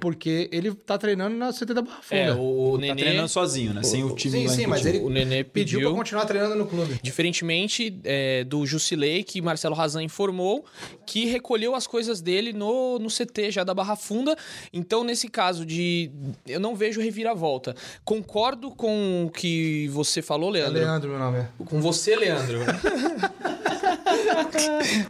[0.00, 2.22] Porque ele tá treinando na CT da Barra Funda.
[2.22, 3.02] É, o, o Tá Nenê...
[3.02, 3.82] treinando sozinho, né?
[3.82, 5.90] Sem o time sim, sim, mas ele o Nenê pediu pediu...
[5.90, 6.98] pra continuar treinando no clube.
[7.02, 10.64] Diferentemente é, do Jusilei, que Marcelo Razan informou,
[11.06, 14.34] que recolheu as coisas dele no, no CT já da Barra Funda.
[14.72, 16.10] Então, nesse caso de.
[16.46, 17.76] Eu não vejo reviravolta.
[18.02, 20.80] Concordo com o que você falou, É Leandro.
[20.80, 21.46] Leandro, meu nome.
[21.66, 22.60] Com você, Leandro.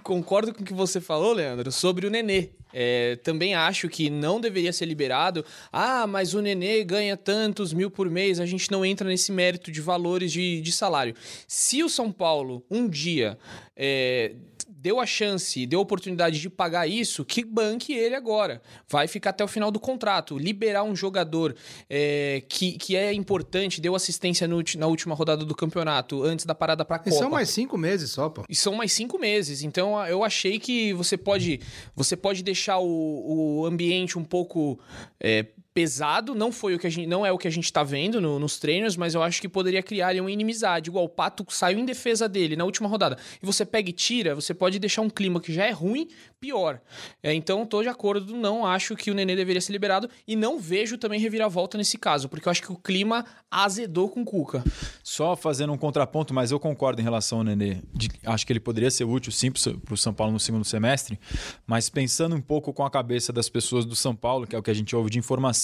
[0.02, 2.50] Concordo com o que você falou, Leandro, sobre o Nenê.
[2.82, 5.44] É, também acho que não deveria ser liberado.
[5.70, 9.70] Ah, mas o Nenê ganha tantos mil por mês, a gente não entra nesse mérito
[9.70, 11.14] de valores de, de salário.
[11.46, 13.36] Se o São Paulo um dia
[13.76, 14.32] é,
[14.80, 18.62] deu a chance, deu a oportunidade de pagar isso, que banque ele agora.
[18.88, 20.38] Vai ficar até o final do contrato.
[20.38, 21.54] Liberar um jogador
[21.88, 26.54] é, que, que é importante, deu assistência no na última rodada do campeonato, antes da
[26.54, 27.16] parada para a E Copa.
[27.16, 28.44] são mais cinco meses só, pô.
[28.48, 29.62] E são mais cinco meses.
[29.62, 31.60] Então eu achei que você pode,
[31.94, 34.78] você pode deixar o, o ambiente um pouco
[35.18, 36.34] é, pesado.
[36.34, 38.38] Não foi o que a gente, não é o que a gente tá vendo no-
[38.38, 40.90] nos treinos, mas eu acho que poderia criar ali uma inimizade.
[40.90, 43.16] Igual o Pato saiu em defesa dele na última rodada.
[43.42, 46.08] E você pega e tira, você pode deixar um clima que já é ruim
[46.40, 46.80] pior.
[47.22, 50.58] É, então tô de acordo, não acho que o Nenê deveria ser liberado e não
[50.58, 54.64] vejo também reviravolta nesse caso, porque eu acho que o clima azedou com o Cuca.
[55.02, 57.78] Só fazendo um contraponto, mas eu concordo em relação ao Nenê.
[57.92, 61.18] De- acho que ele poderia ser útil sim para o São Paulo no segundo semestre,
[61.66, 64.62] mas pensando um pouco com a cabeça das pessoas do São Paulo, que é o
[64.62, 65.59] que a gente ouve de informação,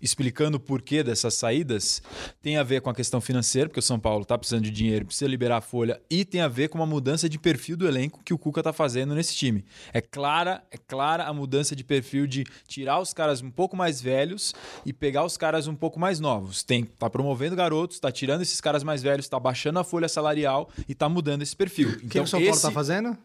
[0.00, 2.02] explicando o porquê dessas saídas,
[2.42, 5.06] tem a ver com a questão financeira, porque o São Paulo está precisando de dinheiro,
[5.06, 8.20] precisa liberar a folha, e tem a ver com uma mudança de perfil do elenco
[8.24, 9.64] que o Cuca está fazendo nesse time.
[9.92, 14.00] É clara, é clara a mudança de perfil de tirar os caras um pouco mais
[14.00, 16.62] velhos e pegar os caras um pouco mais novos.
[16.62, 20.68] Tem tá promovendo garotos, tá tirando esses caras mais velhos, tá baixando a folha salarial
[20.88, 21.90] e tá mudando esse perfil.
[21.90, 23.16] O que, Então o São Paulo esse tá fazendo?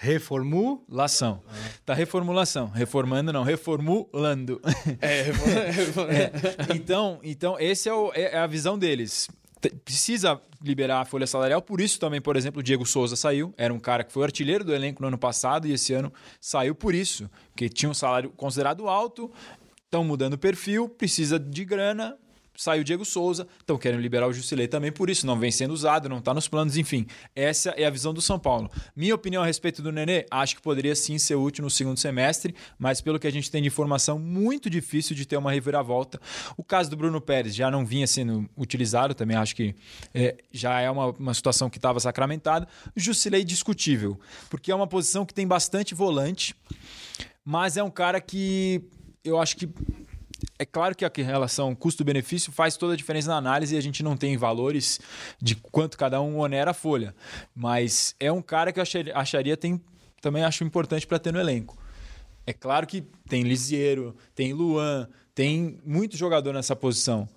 [0.00, 0.84] Reformu.
[0.88, 1.42] Lação.
[1.84, 2.68] Tá reformulação.
[2.68, 4.60] Reformando, não, reformulando.
[5.00, 5.24] É,
[6.70, 9.28] É, Então, então esse é, o- é a visão deles.
[9.84, 13.52] Precisa liberar a folha salarial, por isso também, por exemplo, o Diego Souza saiu.
[13.56, 16.76] Era um cara que foi artilheiro do elenco no ano passado e esse ano saiu
[16.76, 19.28] por isso, porque tinha um salário considerado alto,
[19.84, 22.16] estão mudando o perfil, precisa de grana,
[22.58, 26.08] saiu Diego Souza, estão querendo liberar o Jusilei também por isso, não vem sendo usado,
[26.08, 27.06] não está nos planos, enfim.
[27.34, 28.68] Essa é a visão do São Paulo.
[28.96, 32.52] Minha opinião a respeito do Nenê, acho que poderia sim ser útil no segundo semestre,
[32.76, 36.20] mas pelo que a gente tem de informação, muito difícil de ter uma reviravolta.
[36.56, 39.76] O caso do Bruno Pérez já não vinha sendo utilizado, também acho que
[40.12, 42.66] é, já é uma, uma situação que estava sacramentada.
[42.96, 44.18] Jusilei discutível,
[44.50, 46.56] porque é uma posição que tem bastante volante,
[47.44, 48.82] mas é um cara que
[49.24, 49.68] eu acho que
[50.58, 54.02] é claro que a relação custo-benefício faz toda a diferença na análise e a gente
[54.02, 54.98] não tem valores
[55.40, 57.14] de quanto cada um onera a folha.
[57.54, 59.80] Mas é um cara que eu acharia, acharia tem,
[60.20, 61.78] também acho importante para ter no elenco.
[62.44, 67.28] É claro que tem Lisiero, tem Luan, tem muito jogador nessa posição.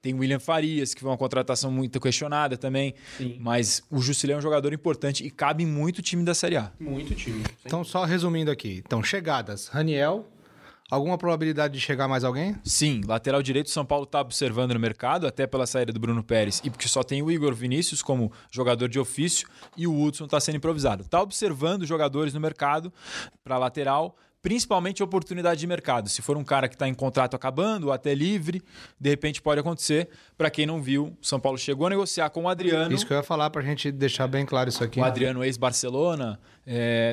[0.00, 2.94] Tem William Farias, que foi uma contratação muito questionada também.
[3.38, 6.72] Mas o Jusilei é um jogador importante e cabe muito o time da Série A.
[6.80, 7.44] Muito time.
[7.66, 8.82] Então, só resumindo aqui.
[8.86, 9.68] Então, chegadas.
[9.68, 10.26] Raniel.
[10.90, 12.56] Alguma probabilidade de chegar mais alguém?
[12.64, 16.22] Sim, lateral direito, o São Paulo está observando no mercado, até pela saída do Bruno
[16.24, 20.24] Pérez, e porque só tem o Igor Vinícius como jogador de ofício e o Hudson
[20.24, 21.02] está sendo improvisado.
[21.04, 22.92] Está observando jogadores no mercado
[23.44, 26.08] para lateral, principalmente oportunidade de mercado.
[26.08, 28.62] Se for um cara que está em contrato acabando ou até livre,
[28.98, 30.08] de repente pode acontecer.
[30.36, 32.94] Para quem não viu, o São Paulo chegou a negociar com o Adriano.
[32.94, 35.00] Isso que eu ia falar pra gente deixar bem claro isso aqui.
[35.00, 36.40] O Adriano, ex-Barcelona,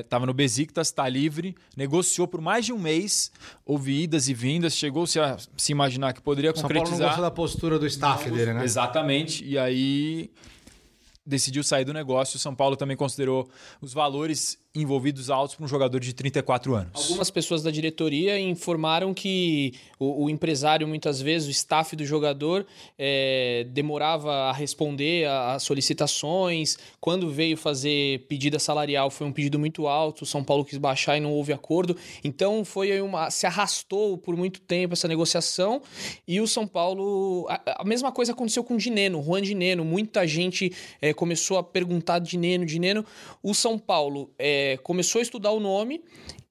[0.01, 3.31] estava no Besiktas, está livre, negociou por mais de um mês,
[3.65, 7.07] houve idas e vindas, chegou-se a se imaginar que poderia São Paulo não concretizar.
[7.09, 8.63] gostou da postura do staff dele, né?
[8.63, 10.31] Exatamente, e aí
[11.25, 12.37] decidiu sair do negócio.
[12.37, 13.49] O São Paulo também considerou
[13.81, 16.91] os valores envolvidos altos para um jogador de 34 anos.
[16.93, 22.65] Algumas pessoas da diretoria informaram que o, o empresário, muitas vezes, o staff do jogador,
[22.97, 26.77] é, demorava a responder às solicitações.
[26.99, 30.23] Quando veio fazer pedida salarial, foi um pedido muito alto.
[30.23, 31.95] O São Paulo quis baixar e não houve acordo.
[32.23, 35.81] Então, foi uma, se arrastou por muito tempo essa negociação.
[36.27, 37.45] E o São Paulo.
[37.49, 39.83] A, a mesma coisa aconteceu com o Dineno, Juan Dineno.
[39.83, 43.05] Muita gente é, começou a perguntar Dineno, Dineno.
[43.41, 44.29] O São Paulo.
[44.37, 46.01] É, começou a estudar o nome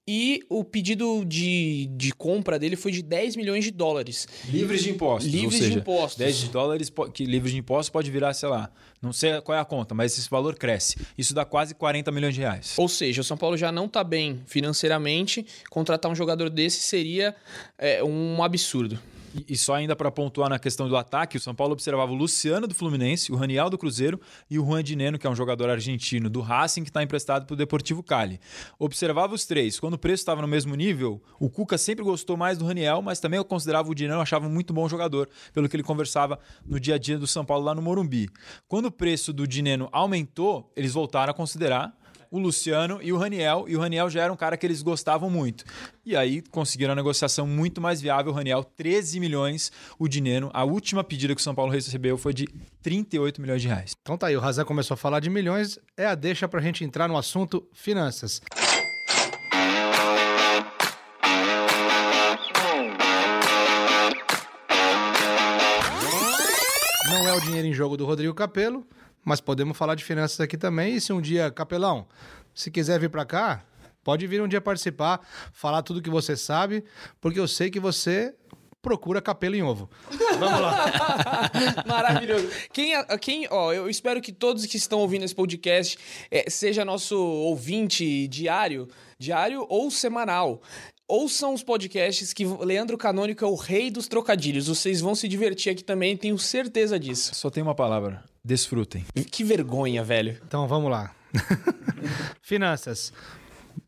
[0.08, 4.28] e o pedido de, de compra dele foi de 10 milhões de dólares.
[4.48, 5.32] Livres de impostos.
[5.32, 6.18] Livres seja, de impostos.
[6.18, 8.70] 10 de dólares que livres de impostos pode virar, sei lá,
[9.02, 10.96] não sei qual é a conta, mas esse valor cresce.
[11.18, 12.74] Isso dá quase 40 milhões de reais.
[12.76, 15.44] Ou seja, o São Paulo já não está bem financeiramente.
[15.70, 17.34] Contratar um jogador desse seria
[17.76, 19.00] é, um absurdo.
[19.36, 22.14] E, e só ainda para pontuar na questão do ataque, o São Paulo observava o
[22.14, 24.18] Luciano do Fluminense, o Raniel do Cruzeiro
[24.50, 27.54] e o Juan Dineno, que é um jogador argentino do Racing que está emprestado para
[27.54, 28.40] o Deportivo Cali.
[28.78, 29.78] Observava os três.
[29.78, 33.20] Quando o preço estava no mesmo nível, o Cuca sempre gostou mais do Raniel, mas
[33.20, 36.94] também eu considerava o Dineno, achava muito bom jogador, pelo que ele conversava no dia
[36.94, 38.28] a dia do São Paulo lá no Morumbi.
[38.66, 41.94] Quando o preço do Dineno aumentou, eles voltaram a considerar
[42.30, 45.30] o Luciano e o Raniel, e o Raniel já era um cara que eles gostavam
[45.30, 45.64] muito.
[46.04, 48.32] E aí conseguiram a negociação muito mais viável.
[48.32, 50.50] O Raniel, 13 milhões, o Dineno.
[50.52, 52.46] A última pedida que o São Paulo recebeu foi de
[52.82, 53.92] 38 milhões de reais.
[54.00, 56.84] Então tá aí, o Razan começou a falar de milhões, é a deixa pra gente
[56.84, 58.40] entrar no assunto finanças.
[67.08, 68.86] Não é o dinheiro em jogo do Rodrigo Capelo,
[69.26, 70.94] mas podemos falar de finanças aqui também.
[70.94, 72.06] E se um dia, Capelão,
[72.54, 73.64] se quiser vir para cá,
[74.04, 75.20] pode vir um dia participar,
[75.52, 76.84] falar tudo que você sabe,
[77.20, 78.32] porque eu sei que você
[78.80, 79.90] procura capelo em ovo.
[80.38, 81.50] Vamos lá.
[81.84, 82.48] Maravilhoso.
[82.72, 85.98] Quem, quem, ó, eu espero que todos que estão ouvindo esse podcast
[86.30, 88.86] é, seja nosso ouvinte diário,
[89.18, 90.62] diário ou semanal.
[91.08, 94.66] Ouçam os podcasts que Leandro Canônico é o rei dos trocadilhos.
[94.66, 97.32] Vocês vão se divertir aqui também, tenho certeza disso.
[97.32, 99.06] Só tem uma palavra: desfrutem.
[99.30, 100.36] Que vergonha, velho.
[100.44, 101.14] Então vamos lá.
[102.42, 103.12] Finanças.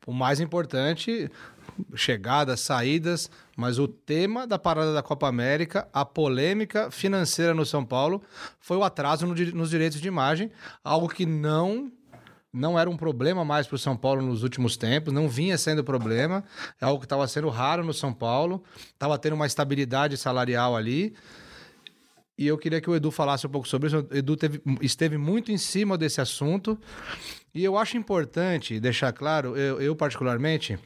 [0.06, 1.28] O mais importante,
[1.96, 7.84] chegadas, saídas, mas o tema da parada da Copa América, a polêmica financeira no São
[7.84, 8.22] Paulo,
[8.60, 10.52] foi o atraso no, nos direitos de imagem,
[10.84, 11.90] algo que não
[12.52, 15.84] não era um problema mais para o São Paulo nos últimos tempos, não vinha sendo
[15.84, 16.44] problema,
[16.80, 21.14] é algo que estava sendo raro no São Paulo, estava tendo uma estabilidade salarial ali.
[22.38, 23.98] E eu queria que o Edu falasse um pouco sobre isso.
[23.98, 26.78] O Edu teve, esteve muito em cima desse assunto.
[27.52, 30.78] E eu acho importante deixar claro, eu, eu particularmente,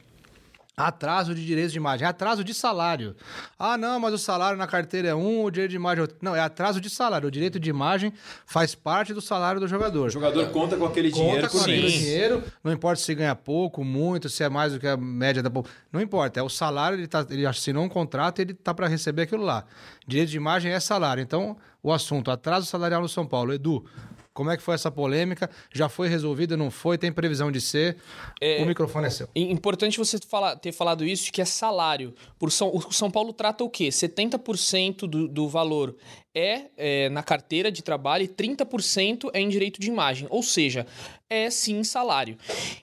[0.75, 3.15] Atraso de direitos de imagem, atraso de salário.
[3.59, 6.17] Ah, não, mas o salário na carteira é um, o direito de imagem é outro.
[6.19, 7.27] Não, é atraso de salário.
[7.27, 8.11] O direito de imagem
[8.45, 10.07] faz parte do salário do jogador.
[10.07, 13.83] O jogador conta com aquele conta dinheiro com aquele dinheiro, não importa se ganha pouco,
[13.83, 15.51] muito, se é mais do que a média da
[15.91, 18.87] Não importa, é o salário, ele, tá, ele assinou um contrato e ele tá para
[18.87, 19.65] receber aquilo lá.
[20.07, 21.21] Direito de imagem é salário.
[21.21, 23.53] Então, o assunto atraso salarial no São Paulo.
[23.53, 23.85] Edu,
[24.33, 25.49] como é que foi essa polêmica?
[25.71, 26.97] Já foi resolvida, não foi?
[26.97, 27.97] Tem previsão de ser?
[28.41, 29.29] É, o microfone é seu.
[29.35, 32.13] Importante você falar, ter falado isso, que é salário.
[32.39, 33.89] Por São, o São Paulo trata o quê?
[33.89, 35.95] 70% do, do valor
[36.35, 40.27] é, é, na carteira de trabalho e 30% é em direito de imagem.
[40.29, 40.85] Ou seja,
[41.29, 42.37] é sim salário.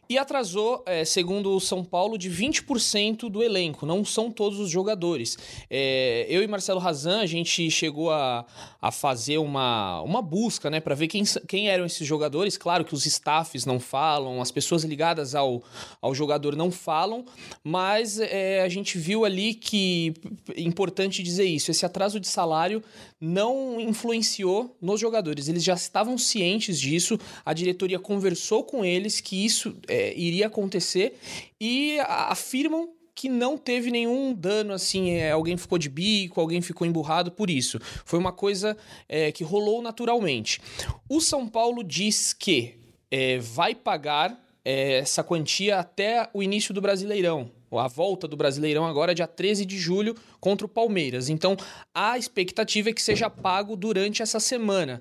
[0.09, 3.87] E atrasou, é, segundo o São Paulo, de 20% do elenco.
[3.87, 5.39] Não são todos os jogadores.
[5.69, 8.45] É, eu e Marcelo Razan, a gente chegou a,
[8.83, 12.57] a fazer uma, uma busca né, para ver quem, quem eram esses jogadores.
[12.57, 15.63] Claro que os staffs não falam, as pessoas ligadas ao,
[16.01, 17.25] ao jogador não falam,
[17.63, 20.13] mas é, a gente viu ali que,
[20.57, 22.83] importante dizer isso, esse atraso de salário
[23.21, 23.40] não
[23.81, 25.49] influenciou nos jogadores.
[25.49, 31.19] Eles já estavam cientes disso, a diretoria conversou com eles que isso é, iria acontecer
[31.61, 36.87] e afirmam que não teve nenhum dano, assim, é, alguém ficou de bico, alguém ficou
[36.87, 37.79] emburrado por isso.
[38.05, 38.77] Foi uma coisa
[39.09, 40.61] é, que rolou naturalmente.
[41.09, 42.79] O São Paulo diz que
[43.11, 48.87] é, vai pagar é, essa quantia até o início do Brasileirão a volta do Brasileirão
[48.87, 51.29] agora é dia 13 de julho contra o Palmeiras.
[51.29, 51.57] Então,
[51.95, 54.99] a expectativa é que seja pago durante essa semana.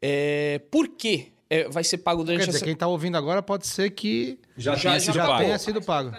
[0.00, 0.60] É...
[0.70, 1.28] Por quê?
[1.48, 2.64] É, vai ser pago durante Quer dizer, essa...
[2.64, 6.10] quem está ouvindo agora pode ser que já, já, sido, já tenha sido pago.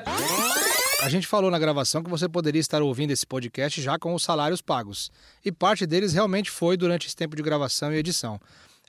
[1.02, 4.24] A gente falou na gravação que você poderia estar ouvindo esse podcast já com os
[4.24, 5.12] salários pagos.
[5.44, 8.40] E parte deles realmente foi durante esse tempo de gravação e edição.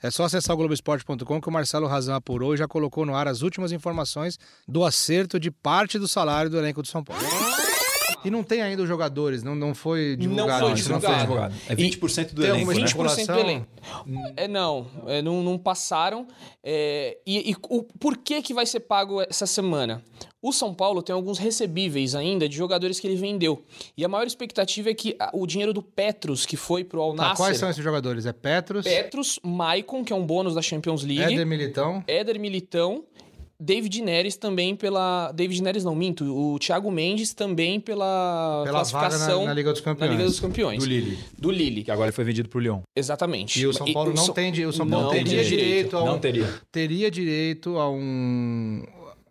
[0.01, 3.27] É só acessar o Globoesporte.com que o Marcelo Razão apurou e já colocou no ar
[3.27, 7.21] as últimas informações do acerto de parte do salário do elenco do São Paulo.
[8.25, 10.49] E não tem ainda os jogadores, não, não foi divulgado.
[10.49, 11.07] Não foi divulgado.
[11.07, 11.55] Não foi divulgado.
[11.69, 12.79] É 20% do elenco, né?
[12.81, 13.67] 20% do elenco.
[14.35, 16.27] É, não, é, não, não passaram.
[16.63, 20.03] É, e, e o, por que, que vai ser pago essa semana?
[20.41, 23.63] O São Paulo tem alguns recebíveis ainda de jogadores que ele vendeu.
[23.97, 27.29] E a maior expectativa é que o dinheiro do Petros, que foi pro Al Nassr...
[27.31, 28.25] Tá, quais são esses jogadores?
[28.25, 28.85] É Petros?
[28.85, 31.33] Petros, Maicon, que é um bônus da Champions League.
[31.33, 32.03] Éder Militão.
[32.07, 33.03] Éder Militão
[33.59, 35.31] David Neres também pela.
[35.31, 36.23] David Neres não, minto.
[36.25, 40.11] O Thiago Mendes também pela, pela classificação na, na, Liga dos Campeões.
[40.11, 40.79] Na Liga dos Campeões.
[40.79, 41.19] Do Lille.
[41.37, 41.83] Do Lille.
[41.83, 42.81] Que agora foi vendido pro Lyon.
[42.95, 43.59] Exatamente.
[43.59, 45.97] E o São Paulo e, não, o tem, o São Paulo não teria direito, direito
[45.97, 46.53] a um, Não teria.
[46.71, 48.83] Teria direito a um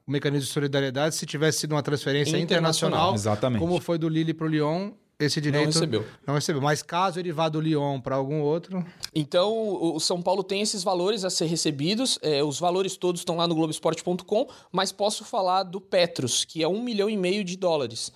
[0.06, 3.14] mecanismo de solidariedade se tivesse sido uma transferência internacional, internacional.
[3.14, 3.60] Exatamente.
[3.60, 6.06] como foi do Lille para o Lyon esse direito não recebeu.
[6.26, 6.60] Não recebeu.
[6.60, 8.84] Mas caso ele vá do Lyon para algum outro.
[9.14, 12.18] Então, o São Paulo tem esses valores a ser recebidos.
[12.20, 16.68] É, os valores todos estão lá no Globoesporte.com, mas posso falar do Petros, que é
[16.68, 18.12] um milhão e meio de dólares.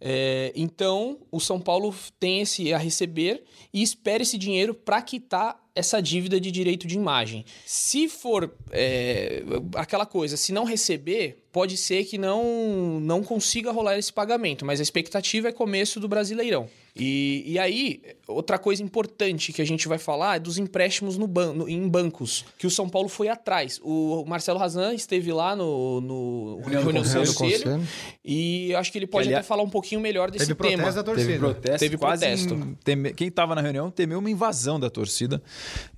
[0.00, 5.60] É, então, o São Paulo tem esse a receber e espera esse dinheiro para quitar
[5.74, 7.44] essa dívida de direito de imagem.
[7.66, 9.42] Se for é,
[9.74, 14.80] aquela coisa, se não receber, pode ser que não, não consiga rolar esse pagamento, mas
[14.80, 16.68] a expectativa é começo do Brasileirão.
[16.96, 21.26] E, e aí, outra coisa importante que a gente vai falar é dos empréstimos no
[21.26, 23.80] ban no, em bancos, que o São Paulo foi atrás.
[23.82, 27.88] O Marcelo Razan esteve lá no, no reunião, reunião do conselho, conselho,
[28.24, 30.84] e acho que ele pode que, até falar um pouquinho melhor desse teve tema.
[30.84, 31.26] Protesto da torcida.
[31.26, 31.78] Teve protesto.
[31.80, 32.54] Teve protesto.
[32.54, 35.42] Em, teme, quem estava na reunião temeu uma invasão da torcida.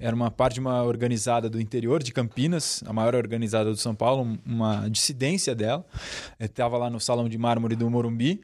[0.01, 3.95] Era uma parte de uma organizada do interior de Campinas, a maior organizada do São
[3.95, 5.85] Paulo, uma dissidência dela.
[6.39, 8.41] Estava lá no Salão de Mármore do Morumbi.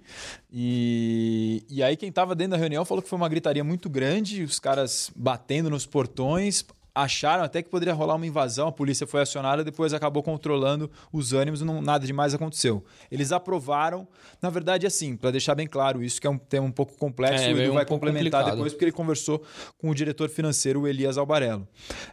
[0.52, 4.42] E, e aí quem estava dentro da reunião falou que foi uma gritaria muito grande,
[4.42, 9.22] os caras batendo nos portões, acharam até que poderia rolar uma invasão, a polícia foi
[9.22, 12.84] acionada, depois acabou controlando os ânimos, não, nada demais aconteceu.
[13.10, 14.06] Eles aprovaram,
[14.40, 17.44] na verdade, assim, para deixar bem claro isso, que é um tema um pouco complexo,
[17.44, 18.56] é, o Edu um vai complementar complicado.
[18.56, 19.42] depois, porque ele conversou
[19.78, 21.66] com o diretor financeiro, o Elias Albarello.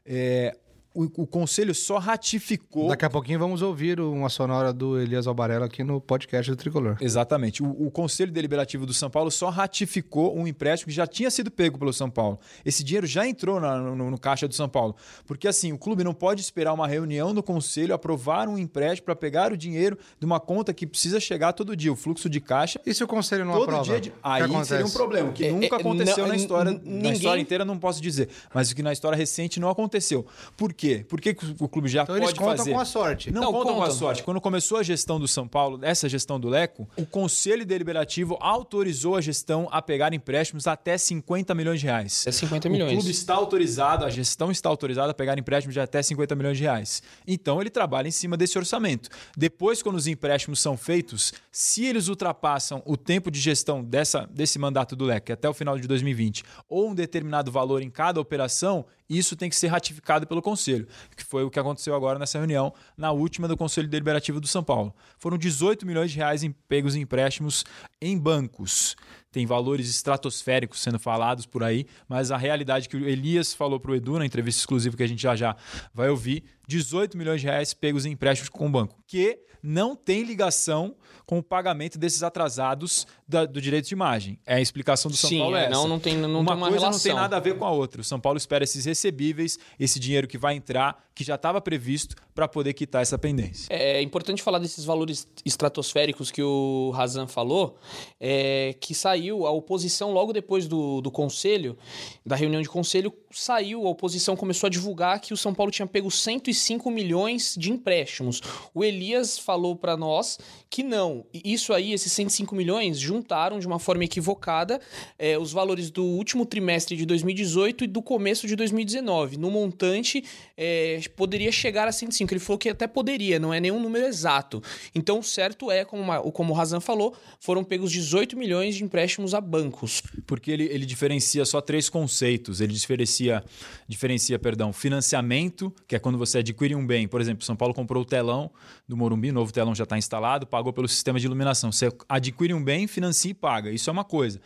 [0.06, 0.56] É,
[0.94, 2.90] o, o, conselho só ratificou.
[2.90, 6.98] Daqui a pouquinho vamos ouvir uma sonora do Elias Albarella aqui no podcast do Tricolor.
[7.00, 7.62] Exatamente.
[7.62, 11.52] O, o, Conselho Deliberativo do São Paulo só ratificou um empréstimo que já tinha sido
[11.52, 12.40] pego pelo São Paulo.
[12.66, 14.96] Esse dinheiro já entrou na, no, no, caixa do São Paulo.
[15.28, 19.16] Porque assim, o clube não pode esperar uma reunião do conselho, aprovar um empréstimo para
[19.16, 21.94] pegar o dinheiro de uma conta que precisa chegar todo dia.
[21.94, 22.82] O fluxo de caixa.
[22.84, 23.84] E se o conselho não todo aprova?
[23.84, 24.14] Dia de...
[24.24, 26.72] Aí seria um problema, que é, nunca é, aconteceu não, na história.
[26.72, 27.02] Ninguém...
[27.04, 28.30] Na história inteira não posso dizer.
[28.54, 30.26] Mas o que na história recente não aconteceu.
[30.58, 31.00] Por quê?
[31.00, 31.06] quê?
[31.08, 32.72] Por que o clube já então, pode eles contam fazer?
[32.72, 33.32] com a sorte.
[33.32, 34.24] Não, não contam, com a sorte.
[34.24, 39.18] Quando começou a gestão do São Paulo, essa gestão do Leco, o Conselho Deliberativo autorizou
[39.18, 42.22] a gestão a pegar empréstimos até 50 milhões de reais.
[42.22, 42.94] Até 50 milhões.
[42.94, 46.58] O clube está autorizado, a gestão está autorizada a pegar empréstimos de até 50 milhões
[46.58, 47.04] de reais.
[47.28, 49.10] Então ele trabalha em cima desse orçamento.
[49.36, 54.58] Depois, quando os empréstimos são feitos, se eles ultrapassam o tempo de gestão dessa, desse
[54.58, 58.86] mandato do Leco até o final de 2020 ou um determinado valor em cada operação,
[59.10, 62.74] isso tem que ser ratificado pelo Conselho, que foi o que aconteceu agora nessa reunião,
[62.96, 64.94] na última do Conselho Deliberativo do São Paulo.
[65.18, 67.66] Foram 18 milhões de reais em pegos em empréstimos
[68.00, 68.96] em bancos.
[69.32, 73.92] Tem valores estratosféricos sendo falados por aí, mas a realidade que o Elias falou para
[73.92, 75.56] o Edu na entrevista exclusiva que a gente já já
[75.94, 80.24] vai ouvir, 18 milhões de reais pegos em empréstimos com o banco, que não tem
[80.24, 80.96] ligação
[81.30, 84.40] com o pagamento desses atrasados da, do direito de imagem.
[84.48, 86.58] É a explicação do São Sim, Paulo é, é não, não tem, não uma tem
[86.58, 86.92] uma coisa relação.
[86.92, 88.02] não tem nada a ver com a outra.
[88.02, 92.16] O São Paulo espera esses recebíveis, esse dinheiro que vai entrar, que já estava previsto
[92.34, 93.68] para poder quitar essa pendência.
[93.70, 97.78] É, é importante falar desses valores estratosféricos que o Razan falou,
[98.20, 101.78] é, que saiu a oposição logo depois do, do conselho,
[102.26, 105.86] da reunião de conselho, saiu, a oposição começou a divulgar que o São Paulo tinha
[105.86, 108.42] pego 105 milhões de empréstimos.
[108.74, 110.38] O Elias falou para nós
[110.70, 111.26] que não.
[111.34, 114.80] Isso aí, esses 105 milhões, juntaram de uma forma equivocada
[115.18, 119.38] é, os valores do último trimestre de 2018 e do começo de 2019.
[119.38, 120.24] No montante,
[120.56, 122.32] é, poderia chegar a 105.
[122.32, 124.62] Ele falou que até poderia, não é nenhum número exato.
[124.94, 129.34] Então, certo é, como, uma, como o Razan falou, foram pegos 18 milhões de empréstimos
[129.34, 130.04] a bancos.
[130.28, 132.62] Porque ele, ele diferencia só três conceitos.
[132.62, 133.44] Ele diferencia,
[133.88, 137.08] diferencia perdão, financiamento, que é quando você adquire um bem.
[137.08, 138.52] Por exemplo, São Paulo comprou o telão
[138.88, 141.72] do Morumbi, novo telão já está instalado, pagou pelo sistema de iluminação.
[141.72, 143.72] Você adquire um bem, financia e paga.
[143.72, 144.40] Isso é uma coisa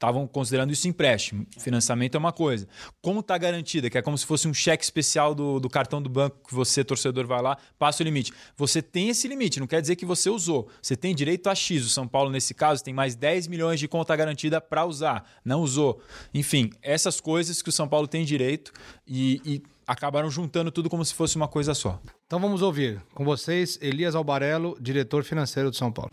[0.00, 1.46] estavam considerando isso empréstimo.
[1.58, 2.66] Financiamento é uma coisa.
[3.02, 6.08] Como está garantida, que é como se fosse um cheque especial do, do cartão do
[6.08, 8.32] banco que você, torcedor, vai lá, passa o limite.
[8.56, 10.68] Você tem esse limite, não quer dizer que você usou.
[10.80, 11.84] Você tem direito a X.
[11.84, 15.30] O São Paulo, nesse caso, tem mais 10 milhões de conta garantida para usar.
[15.44, 16.00] Não usou.
[16.32, 18.72] Enfim, essas coisas que o São Paulo tem direito
[19.06, 21.98] e, e acabaram juntando tudo como se fosse uma coisa só.
[22.24, 26.10] Então vamos ouvir com vocês Elias Albarello, diretor financeiro do São Paulo.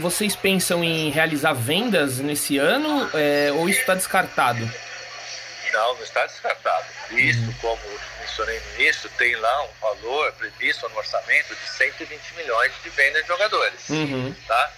[0.00, 4.60] Vocês pensam em realizar vendas nesse ano é, ou isso está descartado?
[5.72, 6.84] Não, não está descartado.
[7.12, 7.80] Isso, como
[8.20, 13.22] mencionei no início, tem lá um valor previsto no orçamento de 120 milhões de vendas
[13.22, 13.88] de jogadores.
[13.88, 14.34] Uhum.
[14.46, 14.72] Tá?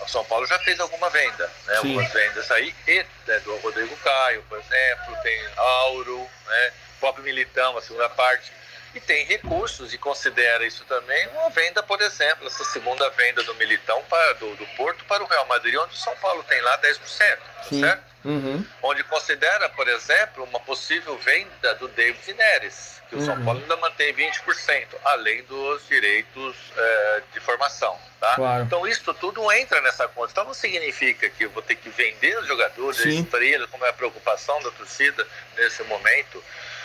[0.00, 1.76] O São Paulo já fez alguma venda, né?
[1.76, 6.72] algumas vendas aí, e, né, do Rodrigo Caio, por exemplo, tem Auro, né?
[7.00, 8.52] Próprio Militão, a segunda parte
[8.94, 13.54] e tem recursos e considera isso também uma venda, por exemplo, essa segunda venda do
[13.54, 16.78] Militão para, do, do Porto para o Real Madrid, onde o São Paulo tem lá
[16.78, 18.10] 10%, tá certo?
[18.24, 18.64] uhum.
[18.82, 23.24] onde considera, por exemplo, uma possível venda do David Neres, que o uhum.
[23.24, 27.98] São Paulo ainda mantém 20%, além dos direitos é, de formação.
[28.20, 28.34] Tá?
[28.34, 28.64] Claro.
[28.64, 30.32] Então, isso tudo entra nessa conta.
[30.32, 33.22] Então, não significa que eu vou ter que vender os jogadores, Sim.
[33.22, 35.26] estrelas, como é a preocupação da torcida
[35.56, 36.42] nesse momento.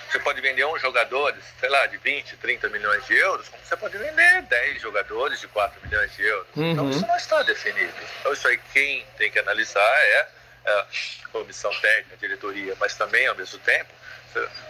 [0.10, 3.76] Você pode vender um jogador, sei lá, de 20, 30 milhões de euros, como você
[3.76, 6.48] pode vender 10 jogadores de 4 milhões de euros.
[6.52, 6.72] Então, uhum.
[6.72, 7.94] Então, isso não está definido.
[8.20, 10.28] Então, isso aí quem tem que analisar é
[10.66, 10.88] a
[11.32, 13.94] comissão técnica, a diretoria, mas também, ao mesmo tempo,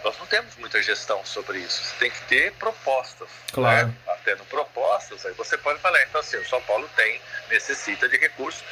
[0.04, 1.82] nós não temos muita gestão sobre isso.
[1.82, 3.28] Você tem que ter propostas.
[3.52, 3.88] Claro.
[3.88, 3.94] Né?
[4.24, 6.02] Tendo propostas, aí você pode falar.
[6.02, 8.62] Então, assim, o São Paulo tem, necessita de recursos,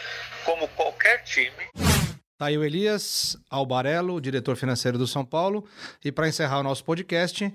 [0.44, 1.68] como qualquer time.
[2.44, 5.64] Aí o Elias Albarello, diretor financeiro do São Paulo.
[6.04, 7.50] E para encerrar o nosso podcast,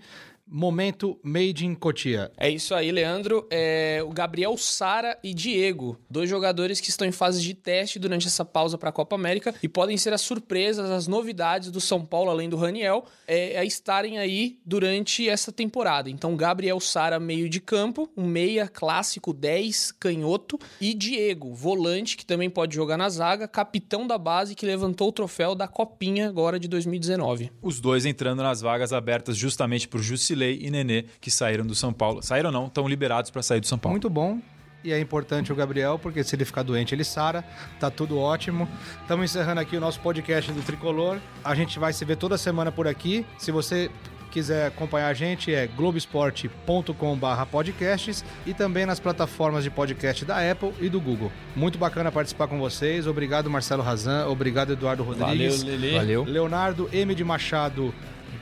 [0.51, 2.31] Momento Made in Cotia.
[2.35, 3.47] É isso aí, Leandro.
[3.51, 8.25] É o Gabriel Sara e Diego, dois jogadores que estão em fase de teste durante
[8.25, 12.03] essa pausa para a Copa América e podem ser as surpresas, as novidades do São
[12.03, 16.09] Paulo, além do Raniel, é, a estarem aí durante essa temporada.
[16.09, 22.25] Então, Gabriel Sara, meio de campo, um meia clássico 10, canhoto, e Diego, volante, que
[22.25, 26.59] também pode jogar na zaga, capitão da base que levantou o troféu da Copinha agora
[26.59, 27.51] de 2019.
[27.61, 31.75] Os dois entrando nas vagas abertas justamente por Jusilei Vanderlei e Nenê, que saíram do
[31.75, 32.23] São Paulo.
[32.23, 33.91] Saíram não, estão liberados para sair do São Paulo.
[33.93, 34.39] Muito bom.
[34.81, 37.43] E é importante o Gabriel, porque se ele ficar doente, ele sara.
[37.79, 38.65] Tá tudo ótimo.
[39.01, 41.17] Estamos encerrando aqui o nosso podcast do Tricolor.
[41.43, 43.25] A gente vai se ver toda semana por aqui.
[43.37, 43.91] Se você
[44.31, 50.87] quiser acompanhar a gente é globesport.com/podcasts e também nas plataformas de podcast da Apple e
[50.87, 51.31] do Google.
[51.55, 53.07] Muito bacana participar com vocês.
[53.07, 55.63] Obrigado Marcelo Razan, obrigado Eduardo Rodrigues.
[55.63, 55.97] Valeu, Lelê.
[55.97, 56.23] Valeu.
[56.25, 57.91] Leonardo M de Machado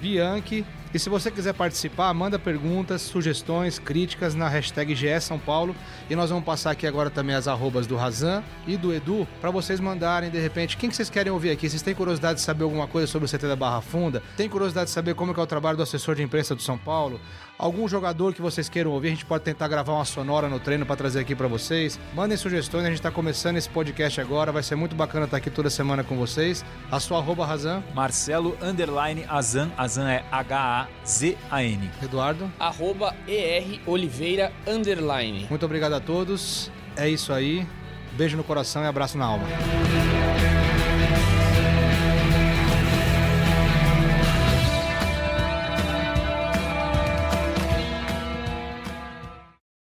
[0.01, 5.75] Bianchi e se você quiser participar, manda perguntas, sugestões, críticas na hashtag GE São Paulo.
[6.09, 9.51] E nós vamos passar aqui agora também as arrobas do Razan e do Edu para
[9.51, 11.69] vocês mandarem de repente quem que vocês querem ouvir aqui.
[11.69, 14.23] Vocês têm curiosidade de saber alguma coisa sobre o CT da Barra Funda?
[14.38, 16.77] Tem curiosidade de saber como é, é o trabalho do assessor de imprensa do São
[16.77, 17.19] Paulo?
[17.58, 20.86] Algum jogador que vocês queiram ouvir, a gente pode tentar gravar uma sonora no treino
[20.86, 21.99] para trazer aqui para vocês.
[22.14, 25.49] Mandem sugestões, a gente está começando esse podcast agora, vai ser muito bacana estar aqui
[25.49, 26.64] toda semana com vocês.
[26.91, 27.84] A sua arroba Razan?
[27.93, 31.89] Marcelo underline Azan, Azan é H-A-Z-A-N.
[32.03, 32.51] Eduardo?
[32.60, 35.47] Arroba ER Oliveira underline.
[35.49, 37.66] Muito obrigado a todos, é isso aí.
[38.14, 39.45] Beijo no coração e abraço na alma.